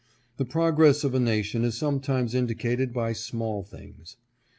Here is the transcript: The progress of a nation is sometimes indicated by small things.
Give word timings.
The 0.37 0.45
progress 0.45 1.03
of 1.03 1.13
a 1.13 1.19
nation 1.19 1.63
is 1.63 1.77
sometimes 1.77 2.33
indicated 2.33 2.91
by 2.91 3.13
small 3.13 3.61
things. 3.61 4.17